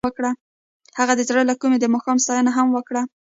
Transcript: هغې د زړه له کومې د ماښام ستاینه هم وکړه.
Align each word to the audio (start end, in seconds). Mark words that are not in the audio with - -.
هغې 0.97 1.13
د 1.17 1.21
زړه 1.29 1.41
له 1.49 1.55
کومې 1.61 1.77
د 1.79 1.85
ماښام 1.93 2.17
ستاینه 2.23 2.51
هم 2.57 2.67
وکړه. 2.73 3.01